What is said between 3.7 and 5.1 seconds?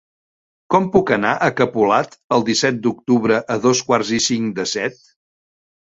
quarts i cinc de set?